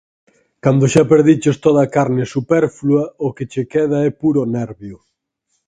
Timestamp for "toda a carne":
1.65-2.23